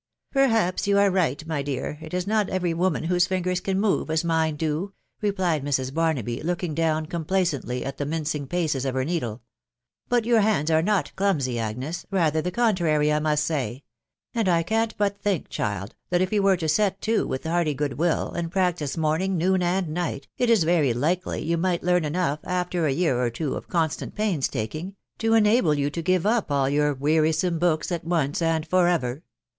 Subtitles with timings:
[0.31, 1.99] "Perhaps you arc right, my dear,....
[2.01, 5.93] it is not every woman whose fingers can move as mine do," replied Mrs.
[5.93, 9.43] Barnaby, looking down complacently at the mincing paces of her needle;...."
[10.09, 13.83] but your hands are not clumsy, Agnes, rather the contrary, I must say;
[14.33, 17.75] and I can't but think, child, that if you were to set to with hearty
[17.75, 21.83] good will, and prac tise morning, noon, and night, it is very likely you might
[21.83, 26.01] learn enough, after a year or two of constant pains taking, to enable you to
[26.01, 29.21] give up all your wearisome books at once and for ever.